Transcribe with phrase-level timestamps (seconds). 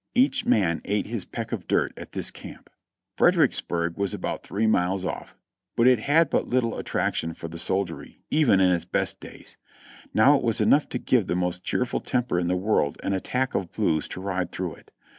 [0.15, 2.71] Each man ate his peck of dirt at this camp.
[3.19, 5.35] Fredericksburg was about three miles off,
[5.77, 9.57] but it had but little attraction for the soldiery, even in its best days.
[10.11, 13.53] Now it was enough to give the most cheerful temper in the world an attack
[13.53, 14.91] of blues to ride through it.